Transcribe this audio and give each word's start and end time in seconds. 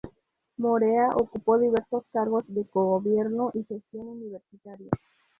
Morea 0.57 1.09
ocupó 1.15 1.59
diversos 1.59 2.03
cargos 2.11 2.43
de 2.47 2.65
cogobierno 2.65 3.51
y 3.53 3.65
gestión 3.65 4.07
universitaria. 4.07 4.89